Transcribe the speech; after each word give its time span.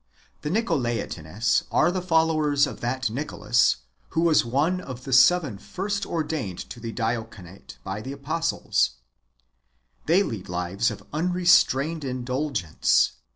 The 0.41 0.49
Nicolaitanes 0.49 1.65
are 1.71 1.91
the 1.91 2.01
followers 2.01 2.65
of 2.65 2.81
that 2.81 3.11
Nicolas 3.11 3.75
who 4.09 4.21
was 4.21 4.43
one 4.43 4.81
of 4.81 5.03
the 5.03 5.13
seven 5.13 5.59
first 5.59 6.07
ordained 6.07 6.57
to 6.71 6.79
the 6.79 6.91
diaconatc 6.91 7.77
by 7.83 8.01
the 8.01 8.11
apostles. 8.13 8.95
They 10.07 10.23
lead 10.23 10.49
lives 10.49 10.89
of 10.89 11.03
unrestrained 11.13 12.03
indulgence. 12.03 13.11